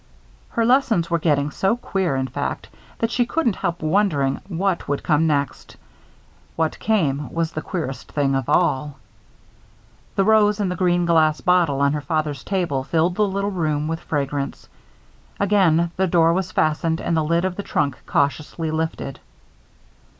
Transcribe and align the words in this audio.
Her 0.49 0.65
lessons 0.65 1.11
were 1.11 1.19
getting 1.19 1.51
so 1.51 1.77
queer, 1.77 2.15
in 2.15 2.25
fact, 2.27 2.69
that 2.97 3.11
she 3.11 3.23
couldn't 3.27 3.57
help 3.57 3.83
wondering 3.83 4.41
what 4.47 4.87
would 4.87 5.03
come 5.03 5.27
next. 5.27 5.77
What 6.55 6.79
came 6.79 7.31
was 7.31 7.51
the 7.51 7.61
queerest 7.61 8.11
thing 8.11 8.33
of 8.33 8.49
all. 8.49 8.97
The 10.15 10.23
rose 10.23 10.59
in 10.59 10.69
the 10.69 10.75
green 10.75 11.05
glass 11.05 11.39
bottle 11.41 11.81
on 11.81 11.93
her 11.93 12.01
father's 12.01 12.43
table 12.43 12.83
filled 12.83 13.13
the 13.13 13.27
little 13.27 13.51
room 13.51 13.87
with 13.87 13.99
fragrance. 13.99 14.67
Again 15.39 15.91
the 15.97 16.07
door 16.07 16.33
was 16.33 16.51
fastened 16.51 16.99
and 16.99 17.15
the 17.15 17.23
lid 17.23 17.45
of 17.45 17.55
the 17.55 17.61
trunk 17.61 17.95
cautiously 18.07 18.71
lifted. 18.71 19.19